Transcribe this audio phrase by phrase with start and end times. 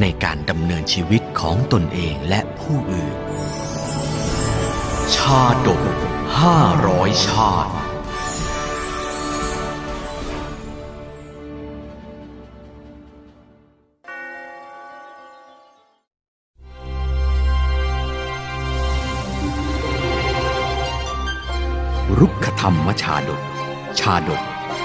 [0.00, 3.16] ในการดำเนินชีวิตของตนเองและผู้อื่น
[5.14, 5.82] ชาดก
[6.40, 7.72] ห้าร้อยชาติ
[22.18, 23.42] รุกขธรรมชาดก
[24.00, 24.42] ชาดก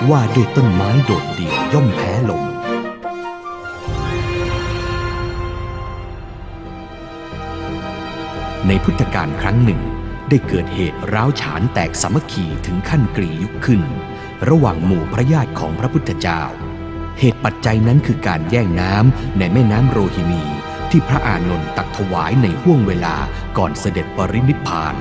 [0.10, 2.55] ว่าด้วยต้นไม้โดดเดี่ยวย่อมแพ้ลม
[8.68, 9.82] ในพุทธกาลครั้งหนึ่ง
[10.30, 13.82] ได้เกิดเหตุร้าวฉานแตกสามัคคีถึงขั้นกรียุคขึ้น
[14.50, 16.42] ระหว่างหมู่พระญาติของพระพุทธเจ้า
[17.20, 20.44] เหตุปัจจัยนั้นคือการแย่งน้ำในแม่น้ำโรฮินี
[20.90, 23.16] ที่พระอานนท์ตักถวายในห่วงเวลา
[23.58, 24.96] ก่อนเสด็จปรินิพพาน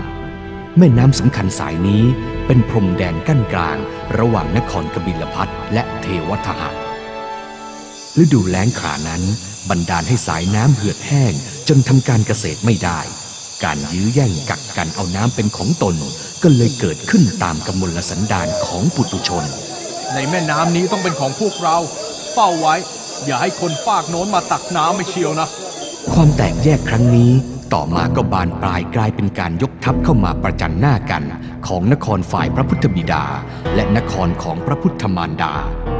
[0.79, 2.05] แม่น้ำสำคัญสายนี้
[2.47, 3.79] เป็นพรมแดนกั้นกลาง
[4.19, 6.71] ระหว่างนครกบิลพัทและเทวทหะ
[8.23, 9.23] ฤดูแล้งขานั้น
[9.69, 11.33] บันดาลให้สายน้ำเหือดแห้ง
[11.69, 13.01] จนทำการเกษตรไม่ได้
[13.63, 15.97] การยื้อแย่งกักกันเอาน้ำเป็นของตน
[16.43, 19.45] ก็เลยเกิดขึ้นตามกำมลสันดานของปุตุชน
[20.15, 21.77] ในแม่น้ำนี้ต้องเป็นของพวกเรา
[22.33, 22.75] เฝ้าไว้
[23.25, 25.49] อย่าให้คนฝากโน้นมาตักน้ำไม่เชียวนะ
[26.13, 27.31] ความแตกแยกครั้งนี้
[27.75, 31.23] ต่อมาก็บานปลายกลายเป็นการยกทัพเข้ามาประจันหน้ากัน
[31.67, 33.25] ของนครฝ่ายพระพุทธบิดา
[33.75, 35.53] และนครของพระพุทธมารดา
[35.87, 35.94] อืม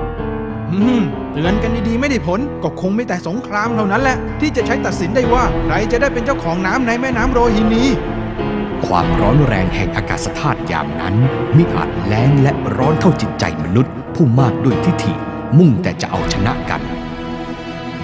[1.33, 7.85] เตือนกันดีๆไม่ได้ผล ก็คงไม่แต่สงครามเท่านั้นแหละ ที่จะใช้ตัดสินได้ว่า ใครจะได้เป็นเจ้าของน้ำในแม่น้ำโรฮินี
[8.87, 11.15] ความร้อนแรงแห่งอากาศธาตุยามนั้น
[11.57, 15.13] มิอาจแล้งและร้อนเท่าจิตใจมนุษย์ ผู้มากด้วยทิฐิ
[15.59, 16.81] มุ่งแต่จะเอาชนะกัน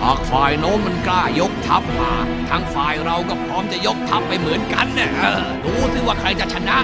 [0.03, 2.13] หากฝ่ายโน้นมันกล้ายกทัพมา
[2.49, 6.77] ทางฝ่ายเราก็พร้อมจะยกทัพไปเหมือนกันเนี่ยเออดูสิว่าใครจะชนะ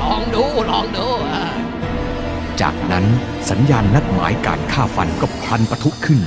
[0.00, 1.54] ลองดูลองดูเออ
[2.62, 3.06] จากนั้น
[3.50, 6.20] สัญญาณนัดหมายการฆ่าฟันก็พลันปะทุขึ้น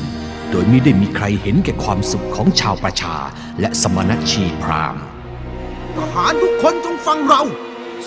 [0.51, 3.15] โดยไม่ได้มีใครเห็นแก่ความสุขของชาวประชา
[3.59, 5.01] และสมณชีพราหมณ์
[5.95, 7.41] ทหารทุกคนจงฟังเรา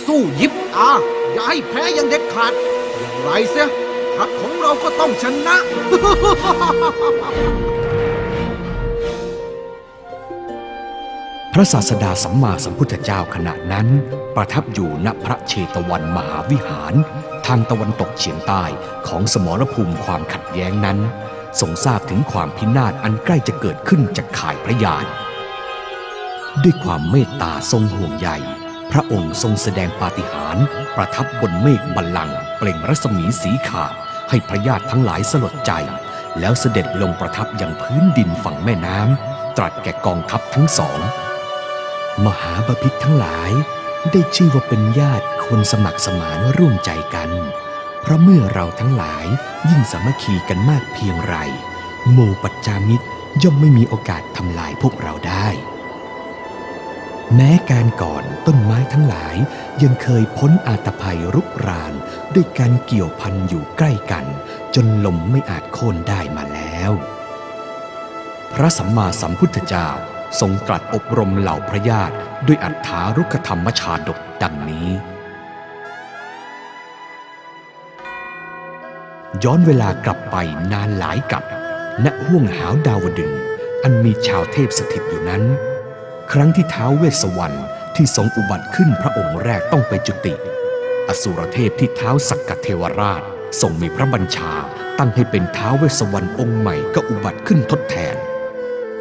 [0.07, 0.91] สู้ยิบตา
[1.33, 2.53] อย่าให้แพ้อย่างเด็ดขาด
[2.99, 3.69] อย่างไรเสีย
[4.17, 5.57] ทัพของเราก็ต้องชนะ
[11.53, 13.87] พระศาสดาสัมมาสัมพุทธเจ้าขณะนั้น
[14.37, 16.95] ประทับอยู่ณพระเชตวันมหาวิหาร
[17.47, 18.65] ทางตะวันตกเฉียงใต้
[19.09, 20.99] ของสมรภูมิความขัดแย้งนั้น
[21.61, 25.07] ทรงทราบถึงความพินาศอันใกล้จะเกิดขึ้นจากข่ายพระยาน
[26.63, 28.29] ด้วยความเมตตาทรงห่วงใย
[28.93, 30.65] พระองค์ทรงแสดงปาฏิหาริย์
[30.97, 33.93] ประทับบนเมฆบัลลังก์เปล่งรัศมีสีขาด
[34.31, 35.73] ให้พระญาติทั้งหลายสลดใจ
[36.41, 40.99] แล้วเสด็จลงประทับยังพื้นดินฝั่งแม่น้ำตรัสแก่กองทัพทั้งสอง
[42.25, 43.51] มหาบพิษทั้งหลาย
[44.11, 47.31] ได้ชื่อว่าเป็นญาติคนสมัครสมานร่วมใจกัน
[48.01, 49.27] เพราะเมื่อเราทั้งหลาย
[49.71, 51.37] ยิ่งสามัคคีกันมากเพียงไร
[52.13, 53.07] หมู่ปัจจามิตร
[53.43, 55.49] ย่อมไม่มีโอกาสทำลายพวกเราได้
[57.35, 59.37] แม้การก่อนต้นไม้ทั้งหลาย
[59.83, 61.93] ยังเคยพ้นอาตภัยรุกราน
[62.35, 64.25] ด้วยการเกี่ยวพันอยู่ใกล้กัน
[64.75, 66.93] จนลมไม่อาจโค่นได้มาแล้ว
[68.53, 69.89] พระสัมมาสัมพุทธเจ้า
[70.41, 72.15] ทรงตรัสอบรมเหล่าพระญาติ
[72.47, 74.89] ด้วยอัฏฐารุกธรรมชาดกดังนี้
[79.45, 80.37] ย้อนเวลากลับไป
[80.73, 81.45] นานหลายกับ
[82.05, 83.33] ณห้วงหาวดาวดึง
[83.83, 85.43] อันมีชาวเทพสถิตอยู่นั้น
[86.33, 87.59] ครั้งที่เท้าวเวสสวรรณ
[87.97, 90.35] ที่ทรงอุบัติขึ้นพระองค์แรกต้องไปจุติ
[91.09, 93.23] อสุรเทพที่เท้าสักกเทวราช
[93.61, 94.53] ทรงมีพระบัญชา
[94.99, 98.17] ตั้งให้เป็นเท้าวเวสสวรรณองค์ใหม่ก็อุบัติขึ้นทดแทน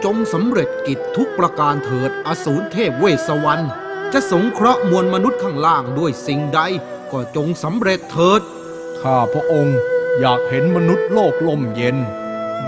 [0.06, 3.66] จงสำเร็จกิจทุกประการเถิดอสูรเทพเวสสวรรณ
[4.14, 6.62] จะสงเคราะห์มวลมนุษย์ข้างล่างด้วยสิ่งใด
[7.12, 8.42] ก็จงสำเร็จเถิด
[9.02, 9.78] ข้าพระองค์
[10.20, 11.98] อยากเห็นมนุษย์โลกล่มเย็น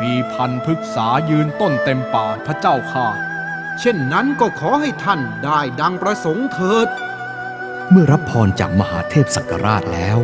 [0.02, 3.08] มีพันธุ์พฤกษายืนต้นเต็มป่าพระเจ้าค่ะ
[3.80, 6.88] เช่นนั้นก็ขอให้ท่านได้ดังประสงค์เถิด
[7.90, 10.18] เมื่อรับพรจากมหาเทพสักราชแล้ว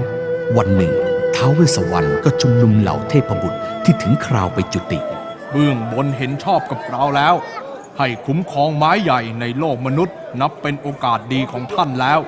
[0.57, 0.93] วันหนึ่ง
[1.35, 4.99] ท้าวเวสสวรรณก็ชุมนุมเหล่าเทพบุตรที่ถึงคราวไปจุติ
[5.51, 7.35] เบื้องบนเห็นชอบกับเราแล้ว
[7.97, 12.19] ให้คุ้มครองไม้ใหญ่ในโลกมนุษย์ นับเป็นโอกาสดีของท่านแล้ว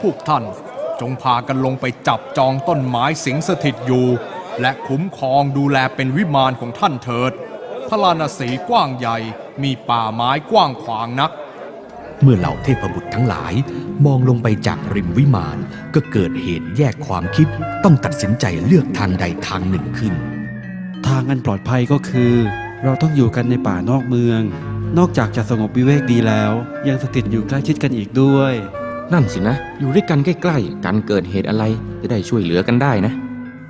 [0.00, 0.44] พวกท่าน
[1.00, 4.06] จงพากันลงไปจับจองต้นไม้สิงสถิตอยู่
[4.60, 7.32] และคุ้มครองดูแลเป็นวิมานของท่านเถิด
[7.88, 9.18] พระลานาสีกว้างใหญ่
[9.62, 11.30] มีป่าไม้กว้างขวางนัก
[12.22, 13.54] เมื่อเหล่าเทพบุตรทั้งหลาย
[14.06, 15.58] มองลงไปจากริมวิมาน
[15.94, 17.48] ก็เกิดเหตุแยกความคิด
[17.84, 20.14] ต้องตัดสินใจเลือกทางใดทางหนึ่งขึ้น
[21.06, 22.32] ทางอันปลอดภัยก็คือ
[22.84, 24.42] เราต้องอยู่กันในป่านอกเมือง
[24.98, 26.52] นอกจากจะสงบวิเวกดีแล้ว
[26.88, 28.54] ยังสถิตอยู่ใกล้ชิดกันอีกด้วย
[29.12, 31.64] นั่นสินะ อยู่ด้วยกันใกล้ๆกันเกิดเหตุอะไร
[32.00, 33.12] จะได้ช่วยเหลือกันได้นะ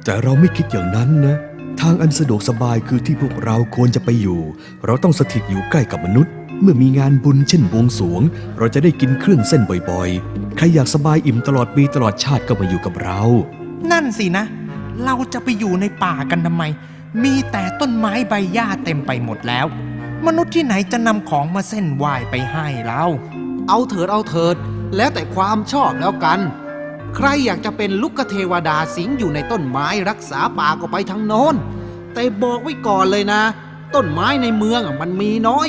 [0.05, 1.37] แต่เราไม่คิดอย่างนั้นนะ
[1.81, 4.41] ทางอันสะดวกสบายคือที่พวกเราควรจะไปอยู่
[4.87, 6.33] เราต้องสถิตอยู่ใกล้กับมนุษย์
[6.63, 8.23] เมื่อมีงานบุญเช่นบวงสรวง
[8.59, 13.21] เราจะได้กินเครื่องเส้นบ่อยๆ ใครอยากสบายอิ่มตลอดปีตลอดชาติก็มาอยู่กับเรา
[13.93, 14.45] นั่นสินะ
[15.05, 16.65] เราจะไปอยู่ในป่ากันทำไม
[17.23, 19.67] มีแต่ต้นไม้ใบหญ้าเต็มไปหมดแล้ว
[20.27, 23.05] มนุษย์ที่ไหนจะนำของมาเส้นไหว้ไปให้เรา
[23.69, 24.57] เอาเถิดเอาเถิด
[24.97, 26.41] แล้วแต่ความชอบแล้วกัน
[27.17, 31.55] ใครอยากจะเป็นลูกเทวดาสิงอยู่ในต้นไม้รักษาป่าก็ไปทางโน้น
[32.15, 33.43] แต่บอกไว้ก่อนเลยนะ
[33.95, 35.69] ต้นไม้ในเมืองอะมันมีน้อย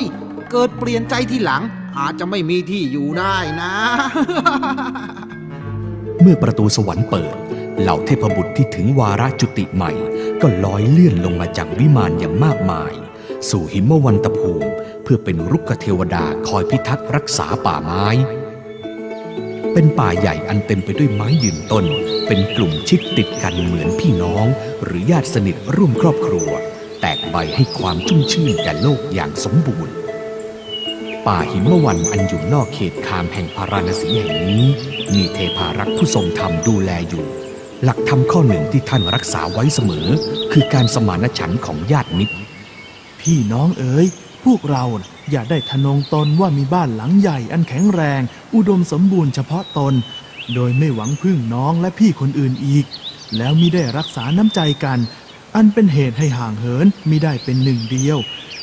[0.50, 1.62] เกิดเปลี่ยนใจที่หลัง
[1.98, 3.72] อาจจะไม่มีที่อยู่ได้นะ
[6.20, 7.36] เมื่อประตูสวรรค์เปิด
[7.80, 9.92] เหล่าเทพบุตรที่ถึงวาระจุติใหม่
[10.40, 12.92] ก็ลอยเลื่อนลงมาจากวิมานอย่างมากมาย
[13.50, 14.70] สู่หิมวันตภูมิ
[15.02, 18.06] เพื่อเป็นรุกขเทวดาคอยพิทักษ์รักษาป่าไม้
[19.72, 21.84] เป็นป่าใหญ่อันเต็มไปด้วยไม้ยืนต้น
[22.26, 24.46] เป็นกลุ่มชิดติดกันเหมือนพี่น้อง
[24.82, 26.48] หรือญาติสนิทร่วมครอบครัว
[27.00, 29.94] แตกใบให้ความชุ่มชื่นแก่โลกอย่างสมบูรณ์
[31.26, 34.66] ป่าหิมวันอันอยู่นอกเขตคามแห่งพาราณสีแห่งนี้
[35.14, 37.26] มีเทพารักษ์ผู้ทรงธรรมดูแลอยู่
[37.84, 40.06] หลักธรรมข้อหนึ่งที่ท่านรักษาไว้เสมอ
[40.52, 42.36] คือการสมานฉันท์ของญาติมิตร
[43.20, 44.06] พี่น้องเอ๋ย
[44.44, 44.84] พวกเรา
[45.30, 48.20] อย่าได้ทะนงตนว่ามีบ้านหลังใหญ่อันแข็งแรง
[48.54, 49.94] อุดมสมบูรณ์เฉพาะตน
[50.54, 52.84] โดยไม่หวังพึ่งน้องและพี่คนอื่นอีก
[53.36, 54.98] แล้วมิได้รักษาน้ำใจกัน
[55.54, 58.18] อันเป็นเหตุให้ห่างเหินมิได้เป็นหนึ่งเดียว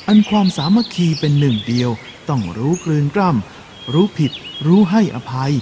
[0.08, 1.90] อันความสามัคคีเป็นหนึ่งเดียว
[2.30, 4.32] ต้องรู้กลืนกล้ำรู้ผิด
[4.66, 5.54] รู้ให้อภัย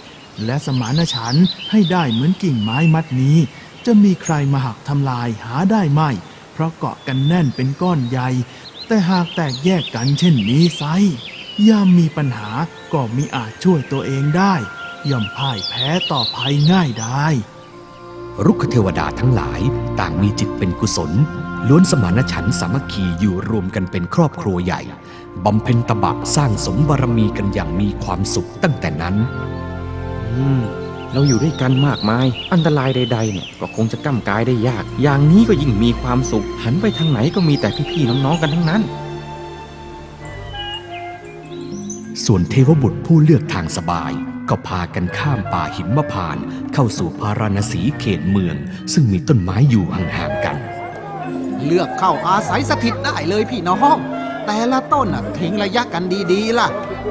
[0.45, 3.37] และสมานฉันท์ให้ได้เหมือนกิ่งไม้มัดนี้
[3.85, 6.09] จะมีใครมาหักทำลายหาได้ไม่
[6.53, 8.29] เพราะเกาะกันแน่นเป็นก้อนใหญ่
[8.87, 10.83] แต่หากแตกแยกกันเช่นนี้ไซ
[11.67, 12.49] ยามมีปัญหา
[12.93, 14.53] ก็มิอาจช่วยตัวเองได้
[15.09, 17.25] ย่อมพ่ายแพ้ต่อภัยง่ายได้
[18.45, 19.59] รุกขเทวดาทั้งหลาย
[19.99, 21.11] ต่างมีจิตเป็นกุศล
[21.67, 24.81] ล้วนสมานฉันท์สามัคคีอยู่รวมกันเป็นครอบครัวใหญ่
[25.45, 29.15] บำเพ็ญตบะสร้างสมบารมีกันอย่างมีความสุขตั้งแต่นั้น
[30.57, 30.59] ม
[31.13, 38.81] เราอยู่ด้วยกันมากมาย อันตรายใด ๆ เนี่ยก็คงจะก้ำกายได้ยาก อย่างนี้ก็ยิ่งมีความสุข หันไปทางไหนก็มีแต่พี่ๆน้องๆกันทั้งนั้น
[42.25, 44.11] ส่วนเทวบุตรผู้เลือกทางสบาย
[44.49, 48.55] ก็พากันข้ามป่าหิมพานต์เข้าสู่พาราณสีเขตเมือง
[48.93, 50.57] ซึ่งมีต้นไม้อยู่ห่างๆกัน
[51.65, 53.97] เลือกเข้าอาศัยสถิตได้เลยพี่น้อง
[54.45, 56.67] แต่ละต้นน่ะทิ้งระยะกันดีๆล่ะ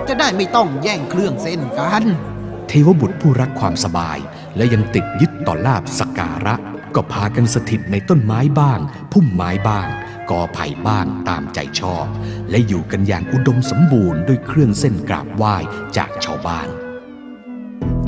[0.09, 4.19] จะได้ไม่ต้องแย่งเครื่องเส้นกันเทวบุตรผู้รักความสบาย
[4.57, 6.55] และยังติดยึดต่อลาบสการะ
[6.95, 8.81] ก็พากันสถิตในต้นไม้บ้าง
[9.13, 9.89] พุ่มไม้บ้าง
[10.31, 12.07] กอไผ่บ้างตามใจชอบ
[12.51, 15.57] และอยู่กันอย่างอุดมสมบูรณ์ด้วยเครื่องเส้นกราบไหว้
[15.97, 16.69] จากชาวบ้าน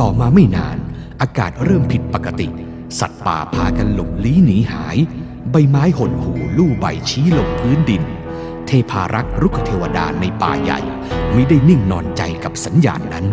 [0.01, 0.77] ต่อมาไม่นาน
[1.21, 2.49] อากาศเริ่มผิดปกติ
[3.01, 4.97] สัตว์ป่าพากันหลบลี้หนีหาย
[5.51, 8.03] ใบไม้หดหูลู่ใบชี้ลงพื้นดิน
[8.67, 10.81] เทพารักษ์รุกเทวดาในป่าใหญ่
[11.33, 13.27] ไม่ได้นิ่งนอนใจกับสัญญาณนั้น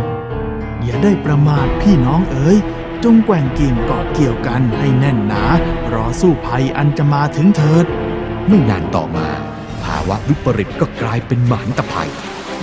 [0.84, 2.58] อย่าได้ประมาทพี่น้องเอ๋ย
[3.04, 5.44] จงแกว่งเกี่ยงเกาะเกี่ยวกันให้แน่นหนา
[5.94, 7.86] รอสู้ภัยอันจะมาถึงเถิด
[8.48, 9.28] ไม่นานต่อมา
[9.84, 12.12] ภาวะวิปริตก็กลายเป็นหมหันตภัย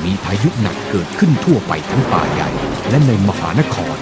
[0.04, 2.50] มีพายุหนักเกิดขึ้นทั่วไปทั้งป่าใหญ่
[2.90, 3.96] และในมหานคร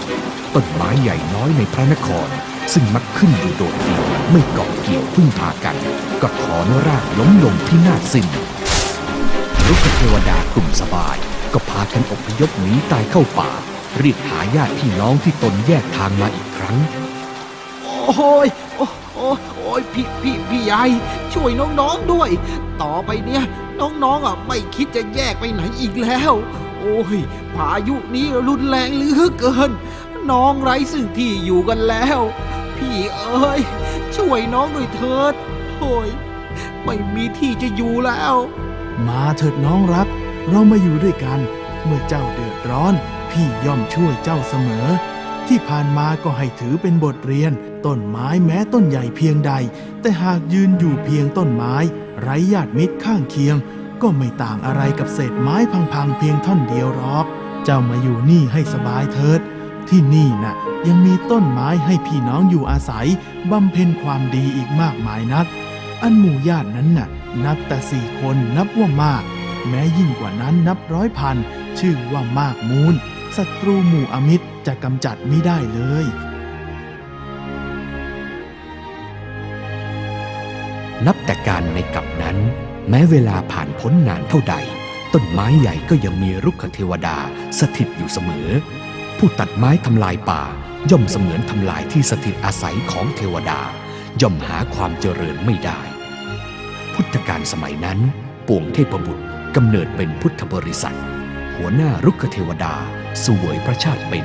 [0.54, 2.28] ต้นไม้ใหญ่น้อยในพระนคร
[2.72, 5.76] ซึ่งมักขึ้นอยู่โดดเดี่ยวไม่เกาะเกี่ยวพึ่งพากัน
[6.22, 8.26] ก็ถอนรากล้มลงพินาสิ้น
[9.66, 11.16] รุกเทวดากลุ่มสบาย
[11.52, 13.50] ก็พากันอพยพหนีตายเข้าป่า
[14.02, 16.78] รียกหาญาติพี่น้องที่ตนแยกทางมาอีกครั้ง
[17.82, 20.82] โอ้ยโอ้โอ้โอ้ยพี่พี่พี่ใหญ่
[21.34, 22.30] ช่วยน้องๆด้วย
[22.82, 23.44] ต่อไปเนี่ย
[23.80, 26.32] น้องๆอะไม่คิดจะแยกไปไหนอีกแล้ว
[26.78, 27.18] โอ้ย
[27.54, 29.70] พายุนี้รุนแรงเหลือเกิน
[30.30, 32.20] น้องไร้ซึ่งที่อยู่กันแล้ว
[32.76, 33.60] พี่เอ้ย
[34.16, 35.34] ช่วยน้องด้วยเถิด
[35.78, 36.08] โอ้ย
[36.84, 38.34] ไม่มีที่จะอยู่แล้ว
[39.08, 40.08] มาเถิดน้องรัก
[40.48, 41.40] เรามาอยู่ด้วยกัน
[41.84, 42.94] เมื่อเจ้าเดือดร้อน
[43.30, 44.88] พี่ย่อมช่วยเจ้าเสมอ
[45.48, 47.52] ที่ผ่านมาก็ให้ถือเป็นบทเรียน
[47.86, 49.52] ต้นไม้แม้ต้นใหญ่เพียงใด
[50.00, 51.74] แต่หากยืนอยู่เพียงต้นไม้
[52.20, 53.56] ไร้ญาติมิตรข้างเคียง
[54.02, 55.56] ก็ไม่ต่างอะไรกับเศษไม้
[55.92, 57.26] พังๆเพียงท่อนเดียวหรอก
[57.64, 59.40] เจ้ามาอยู่นี่ให้สบายเถิด
[59.88, 60.54] ที่นี่น่ะ
[60.86, 63.08] ยังมีต้นไม้ให้พี่น้องอยู่อาศัย
[63.50, 65.46] บำเพ็ญความดีอีกมากมายนัก
[66.02, 67.08] อันหมู่ญาตินั้นน่ะ
[67.44, 69.22] นับแต่สี่คนนับว่ามาก
[69.68, 71.36] แม้ยิ่งกว่านั้นนับร้อยพัน
[71.78, 72.94] ชื่อว่ามากมูล
[73.38, 76.06] ศัตรูหมู่อมิตรจะกำจัดไม่ได้เลย
[81.06, 82.36] นับแต่การในกับนั้น
[82.88, 84.54] แม้เวลาผ่านพ้นนานเท่าใด
[85.14, 87.16] ต้นไม้ใหญ่ก็ยังมีรุกขเทวดา
[87.58, 88.48] สถิตอยู่เสมอ
[89.18, 90.42] ผู้ตัดไม้ทำลายป่า
[90.90, 93.60] ย่อมเสมือนทำลายที่สถิตอาศัยของเทวดา
[94.22, 95.80] ย่อมหาความเจริญไม่ได้
[96.94, 97.98] พุทธกาลสมัยนั้น
[98.48, 99.24] ปวงเทพบุตร
[99.56, 100.98] กำเนิดเป็นพุทธบริษัท
[101.56, 102.74] หัวหน้ารุกขเทวดา
[103.24, 104.24] สวยพระชาติเป็น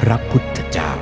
[0.00, 0.92] พระพุทธเจ้า